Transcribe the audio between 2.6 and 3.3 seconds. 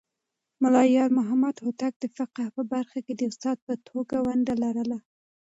برخه کې د